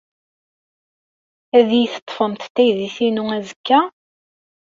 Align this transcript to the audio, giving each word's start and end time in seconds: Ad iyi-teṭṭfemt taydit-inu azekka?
Ad 1.57 1.67
iyi-teṭṭfemt 1.71 2.43
taydit-inu 2.55 3.23
azekka? 3.37 3.79